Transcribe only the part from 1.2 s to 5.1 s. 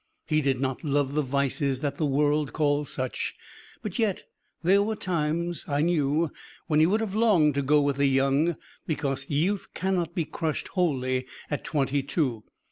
vices that the world calls such. But yet there were